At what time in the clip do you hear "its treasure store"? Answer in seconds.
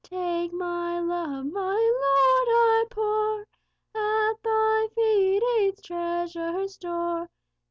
5.59-7.29